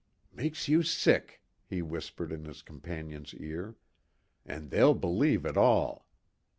[0.33, 3.75] "Makes you sick!" he whispered in his companion's ear.
[4.43, 6.07] "And they'll believe it all.